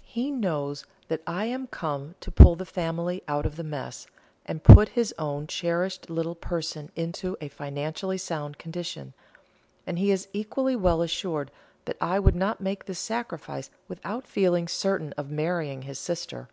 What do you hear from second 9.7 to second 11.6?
and he is equally well assured